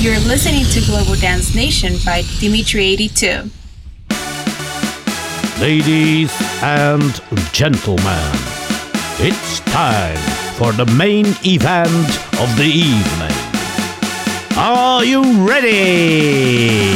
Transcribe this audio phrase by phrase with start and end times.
[0.00, 3.50] You're listening to Global Dance Nation by Dimitri82.
[5.60, 6.32] Ladies
[6.62, 7.20] and
[7.52, 8.32] gentlemen,
[9.18, 10.16] it's time
[10.54, 12.08] for the main event
[12.38, 13.36] of the evening.
[14.56, 16.94] Are you ready?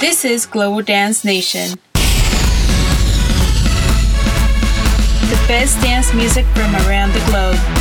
[0.00, 1.78] This is Global Dance Nation.
[5.30, 7.71] The best dance music from around the globe.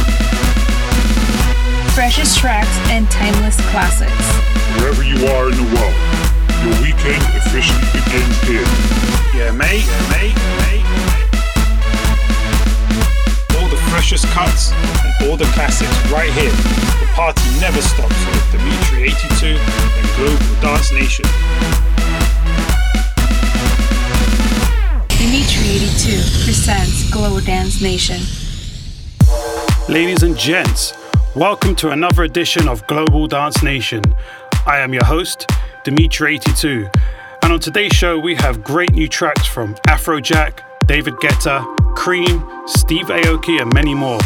[1.93, 4.11] Freshest tracks and timeless classics.
[4.79, 5.95] Wherever you are in the world,
[6.63, 8.63] your weekend officially begins here.
[9.35, 11.27] Yeah, mate, mate, mate, mate.
[13.59, 16.51] All the freshest cuts and all the classics right here.
[17.03, 21.25] The party never stops with Dimitri 82 and Global Dance Nation.
[25.09, 28.21] Dimitri82 presents Global Dance Nation.
[29.89, 30.93] Ladies and gents,
[31.35, 34.01] welcome to another edition of Global Dance Nation.
[34.65, 35.47] I am your host,
[35.85, 36.93] Dimitri82,
[37.43, 41.63] and on today's show we have great new tracks from Afrojack, David Guetta,
[41.95, 44.19] Cream, Steve Aoki, and many more.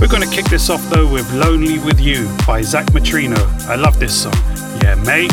[0.00, 3.38] We're going to kick this off though with Lonely With You by Zack Martino.
[3.66, 4.34] I love this song.
[4.82, 5.32] Yeah, mate.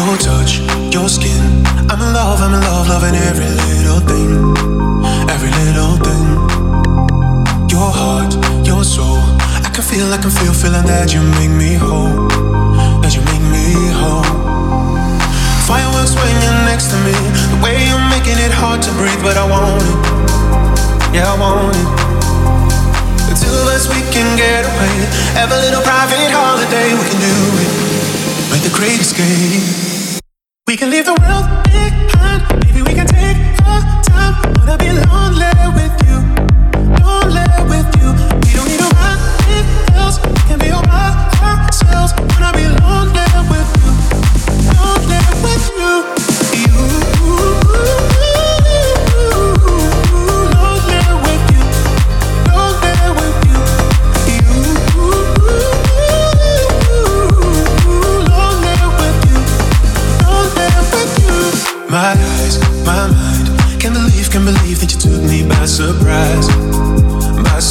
[0.00, 0.64] Your touch,
[0.96, 1.60] your skin.
[1.92, 4.32] I'm in love, I'm in love, loving every little thing.
[5.28, 6.24] Every little thing.
[7.68, 8.32] Your heart,
[8.64, 9.20] your soul.
[9.60, 12.16] I can feel, I can feel, feeling that you make me whole.
[13.04, 14.24] That you make me whole.
[15.68, 17.12] Fireworks when you're next to me.
[17.52, 20.00] The way you're making it hard to breathe, but I want it.
[21.12, 21.88] Yeah, I want it.
[23.28, 24.96] The two of us, we can get away.
[25.36, 27.36] Have a little private holiday, we can do
[27.68, 27.72] it.
[28.48, 29.89] Make the great escape.
[30.70, 32.64] We can leave the world behind.
[32.64, 33.36] Maybe we can take
[33.66, 34.54] our time.
[34.54, 35.49] Wanna be lonely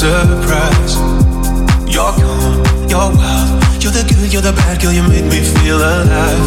[0.09, 0.95] surprise.
[1.85, 5.77] You're calm, you're wild, you're the good, you're the bad girl, you make me feel
[5.77, 6.45] alive,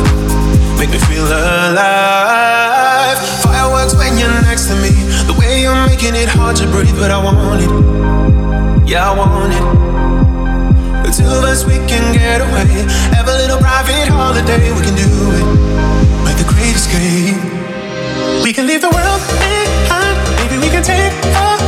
[0.78, 3.18] make me feel alive.
[3.42, 4.90] Fireworks when you're next to me,
[5.30, 7.70] the way you're making it hard to breathe, but I want it,
[8.88, 9.66] yeah I want it.
[11.06, 12.66] The two of us, we can get away,
[13.14, 15.06] have a little private holiday, we can do
[15.38, 15.82] it
[16.24, 17.38] make the great escape.
[18.42, 20.16] We can leave the world behind.
[20.38, 21.61] Maybe we can take our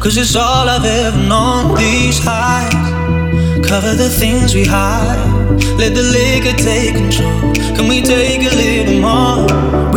[0.00, 1.76] Cause it's all I've ever known.
[1.76, 2.72] These highs
[3.62, 5.20] cover the things we hide.
[5.76, 7.52] Let the liquor take control.
[7.76, 9.89] Can we take a little more?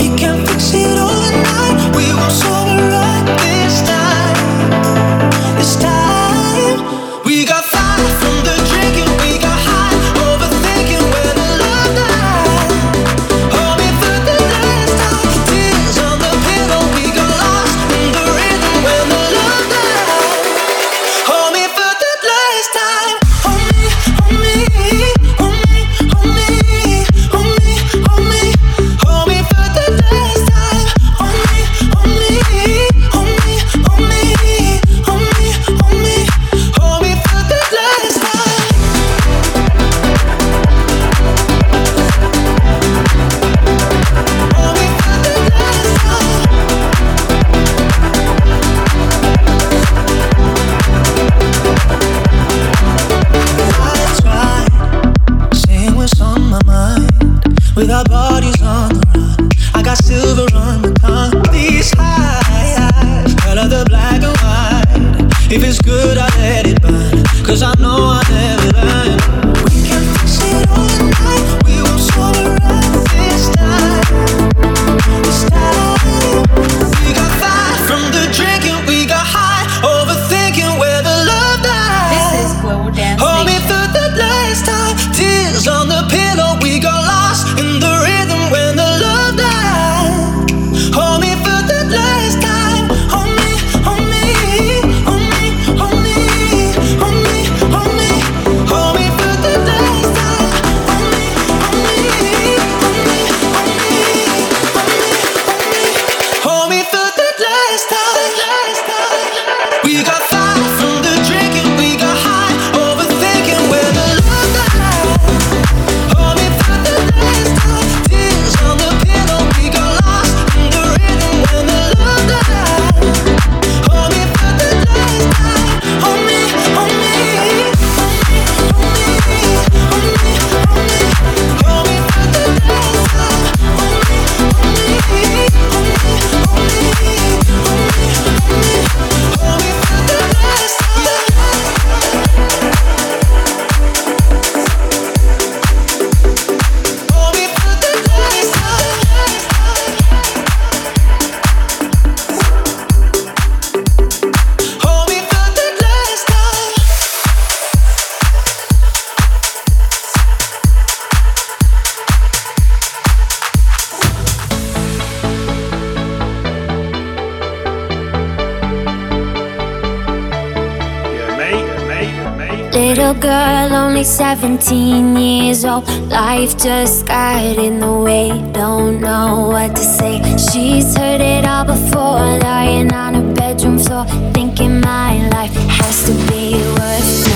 [175.64, 175.80] so
[176.10, 178.28] life just got in the way.
[178.52, 180.20] Don't know what to say.
[180.36, 184.04] She's heard it all before, lying on her bedroom floor,
[184.34, 187.33] thinking my life has to be worth.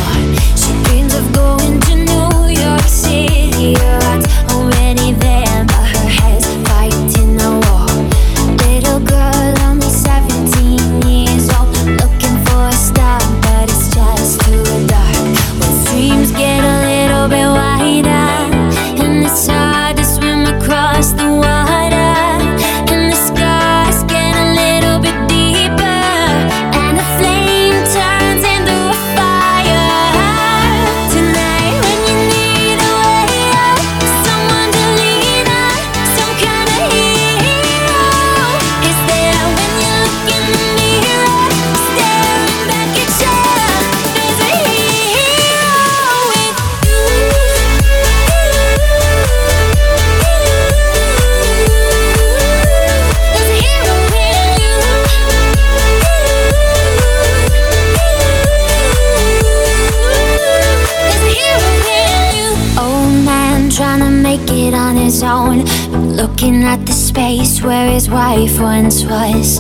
[68.56, 69.57] once was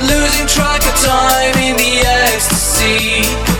[0.00, 3.55] losing track of time in the ecstasy.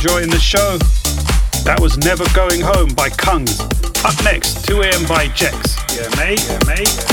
[0.00, 0.78] enjoying the show.
[1.64, 3.60] That was Never Going Home by Kungs.
[4.02, 5.76] Up next, 2am by Jex.
[5.94, 7.09] Yeah, mate, yeah, mate.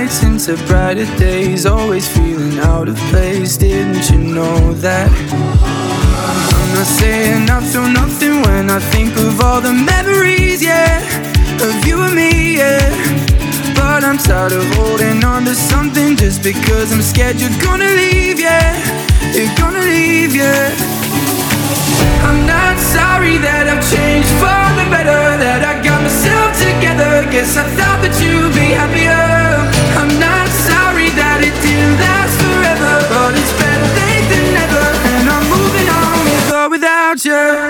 [0.00, 3.58] nights into brighter days, always feeling out of place.
[3.58, 5.10] Didn't you know that?
[6.56, 11.04] I'm not saying I feel nothing when I think of all the memories, yeah,
[11.66, 12.80] of you and me, yeah.
[13.74, 18.40] But I'm tired of holding on to something just because I'm scared you're gonna leave,
[18.40, 18.72] yeah.
[19.36, 20.72] You're gonna leave, yeah.
[22.24, 27.12] I'm not sorry that I've changed for the better, that I got myself together.
[27.32, 29.39] Guess I thought that you'd be happier
[36.70, 37.69] without you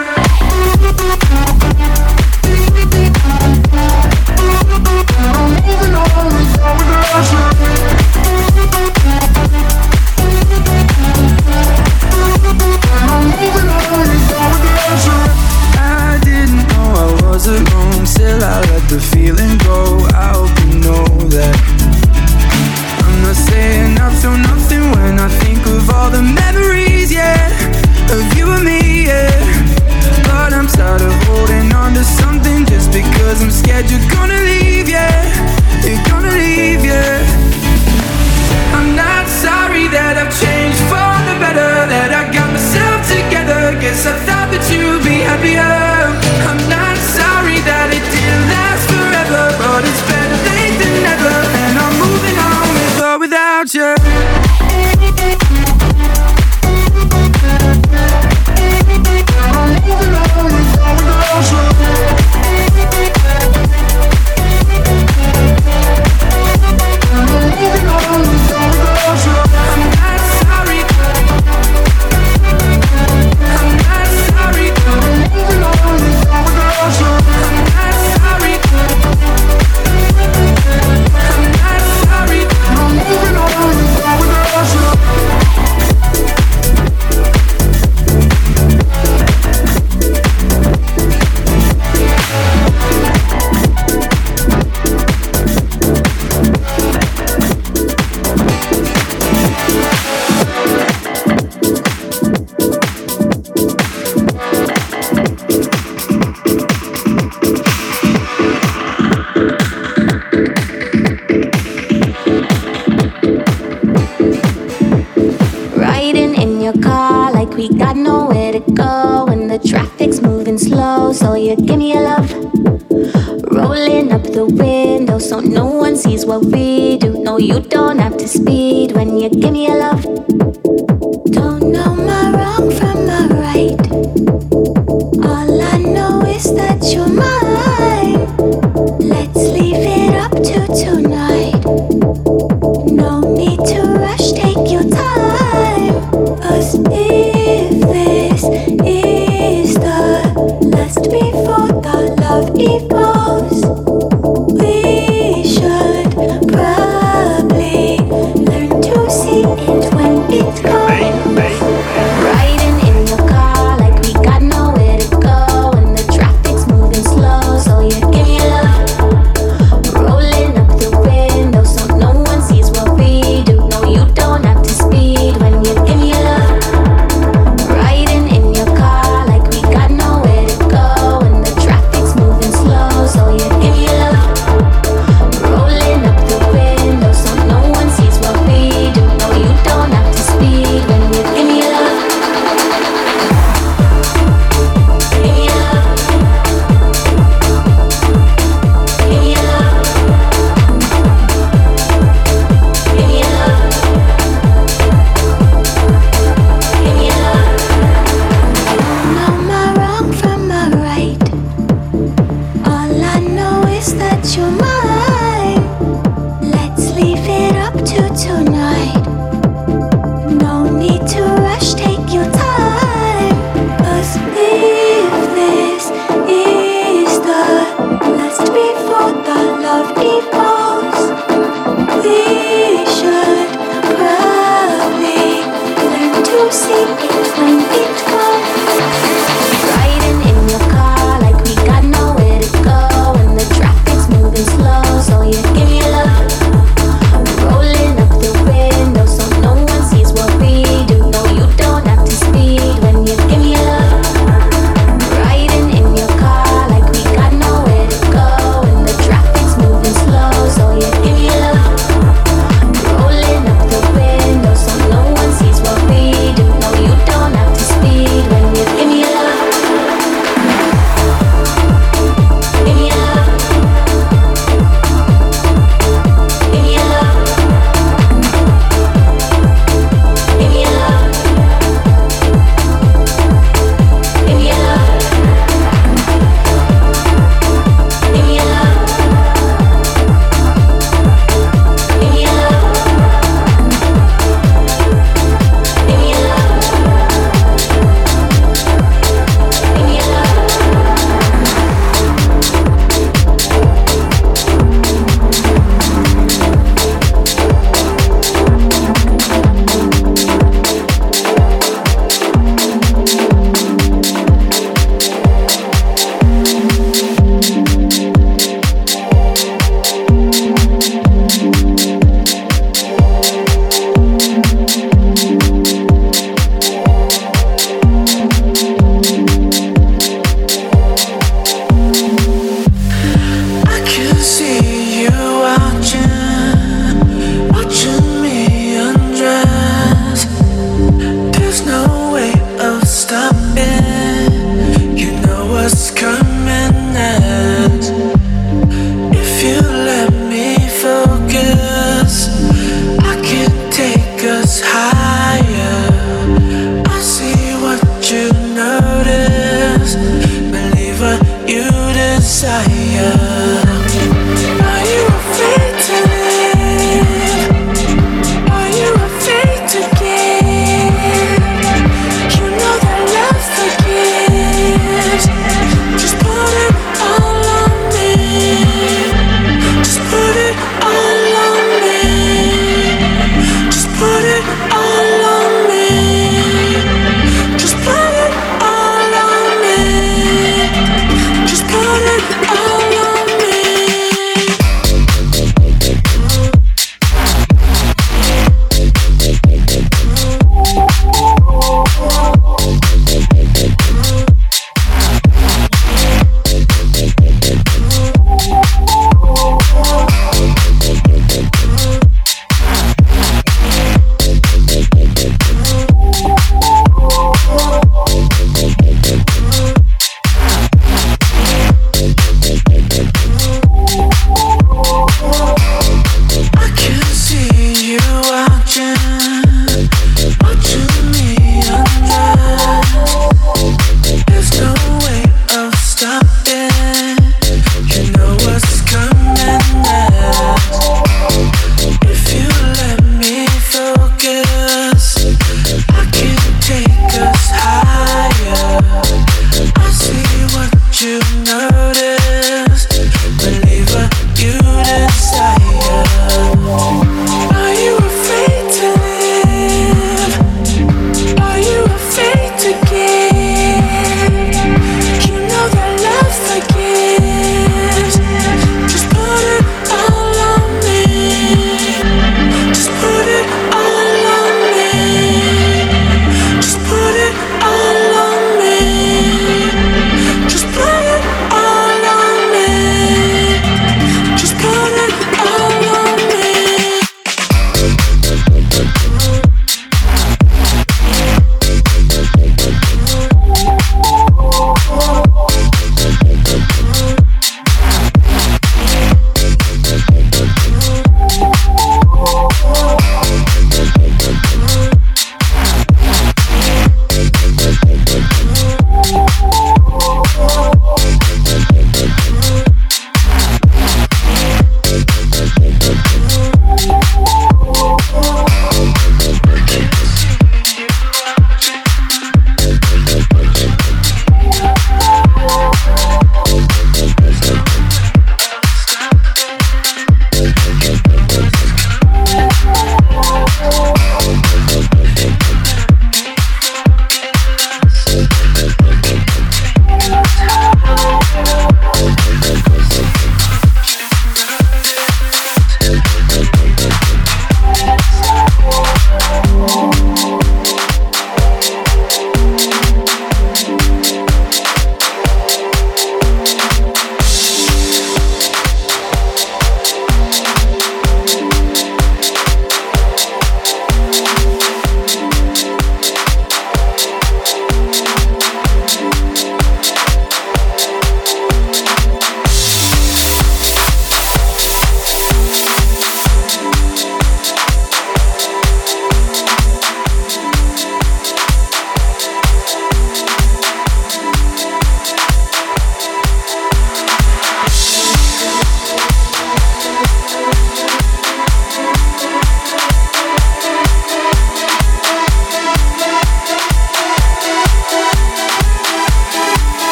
[33.70, 34.49] scared you're gonna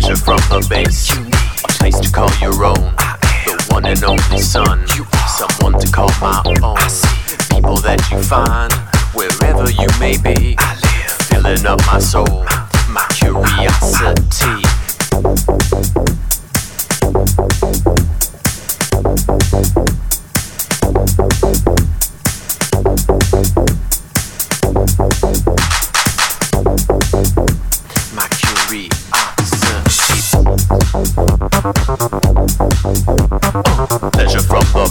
[0.00, 1.10] pleasure from a base.
[1.16, 2.94] A place to call your own.
[3.44, 4.86] The one and only son.
[5.26, 6.76] Someone to call my own.
[7.50, 8.72] People that you find
[9.12, 10.56] wherever you may be.
[11.26, 12.44] Filling up my soul,
[12.88, 14.68] my curiosity.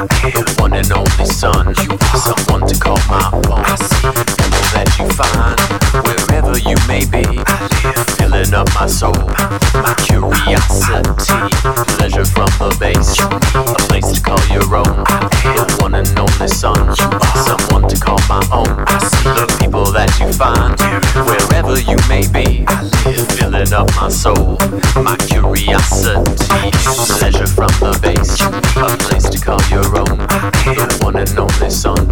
[0.00, 3.60] One and only son, you are someone to call my own.
[3.60, 4.08] I see
[4.72, 5.60] that you find,
[6.08, 7.20] wherever you may be.
[7.44, 9.12] I live, filling up my soul,
[9.76, 11.52] my curiosity,
[12.00, 12.72] pleasure from the
[13.60, 15.04] a place to call your own.
[15.80, 18.72] One and only son, you are someone to call my own.
[18.88, 20.80] I see the people that you find,
[21.28, 22.64] wherever you may be.
[22.66, 24.56] I live, filling up my soul,
[24.96, 26.72] my curiosity,
[27.20, 28.40] pleasure from the base.
[31.70, 32.09] Son.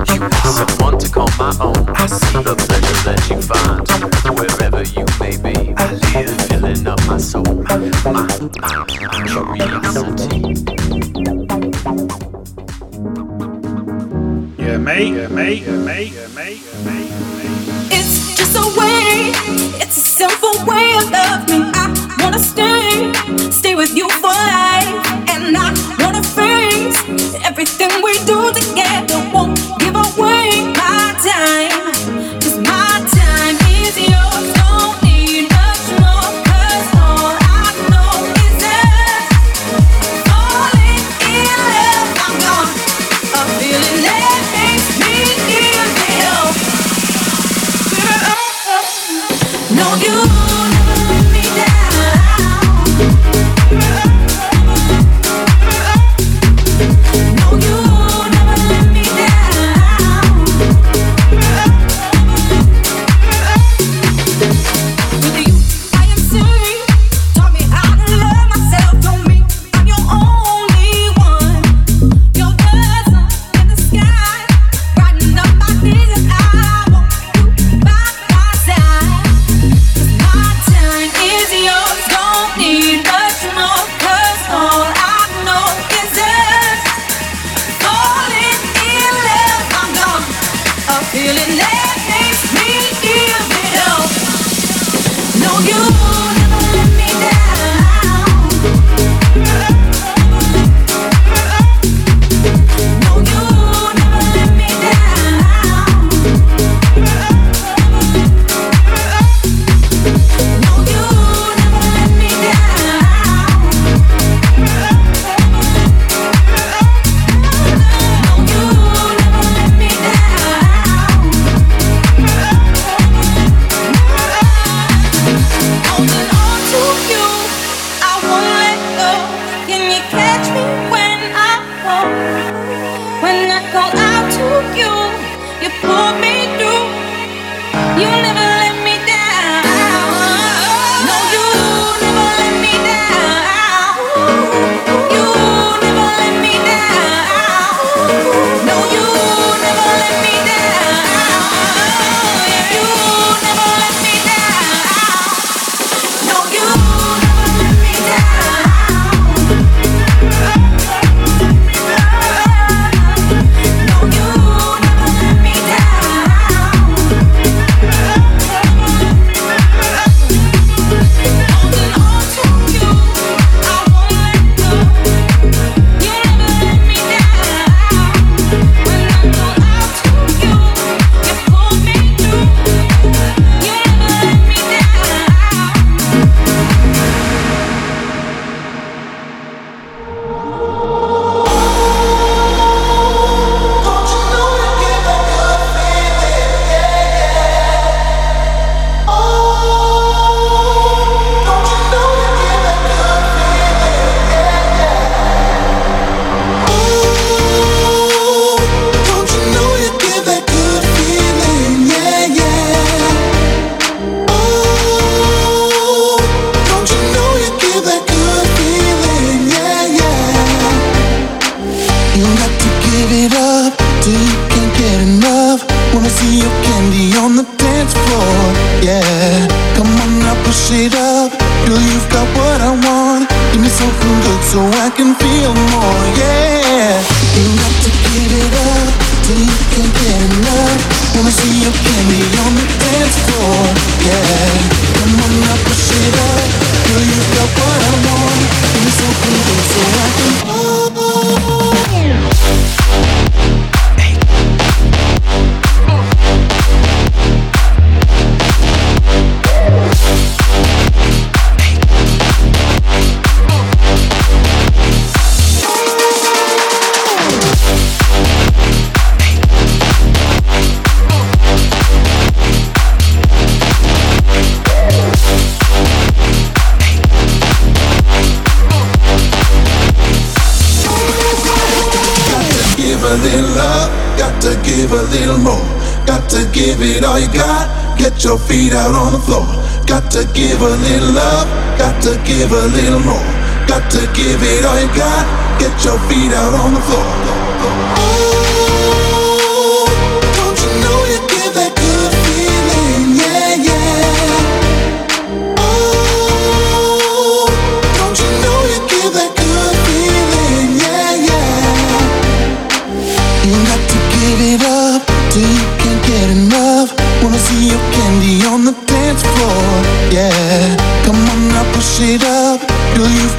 [288.59, 289.46] Feet out on the floor.
[289.86, 291.46] Got to give a little love.
[291.78, 293.30] Got to give a little more.
[293.70, 295.24] Got to give it all you got.
[295.61, 297.97] Get your feet out on the floor.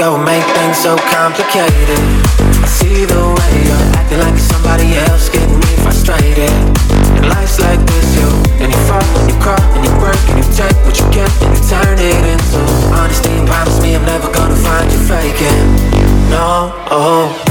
[0.00, 2.00] Go make things so complicated.
[2.40, 6.48] I see the way you're acting like somebody else, getting me frustrated.
[7.20, 8.28] And life's like this, you
[8.64, 11.28] and you fall and you crawl and you break and you take what you get
[11.44, 12.60] and you turn it into
[12.96, 15.68] honesty and promise me I'm never gonna find you faking.
[16.32, 17.50] No, oh.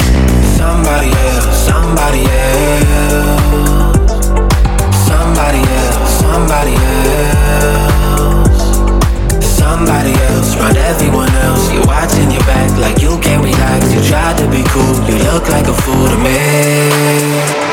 [0.61, 2.61] Somebody else, somebody else.
[5.09, 8.61] Somebody else, somebody else.
[9.41, 11.65] Somebody else, Around everyone else.
[11.73, 13.91] You're watching your back like you can't relax.
[13.91, 17.71] You tried to be cool, you look like a fool to me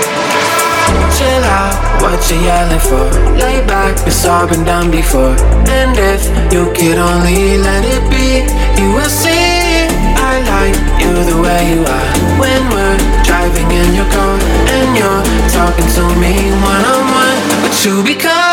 [1.18, 3.10] chill out, what you yelling for?
[3.42, 5.34] Lay back, it's all been done before.
[5.66, 6.22] And if
[6.52, 8.46] you could only let it be,
[8.80, 9.88] you will see
[10.30, 14.38] I like you the way you are when we're driving in your car
[14.76, 17.38] and you're talking to me one on one.
[17.62, 18.47] But you become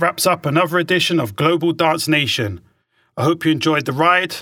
[0.00, 2.60] wraps up another edition of Global Dance Nation.
[3.16, 4.34] I hope you enjoyed the ride.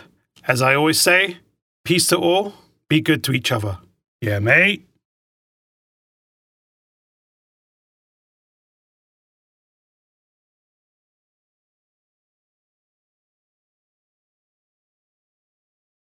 [0.47, 1.39] As I always say,
[1.85, 2.55] peace to all,
[2.89, 3.79] be good to each other.
[4.21, 4.88] Yeah, mate.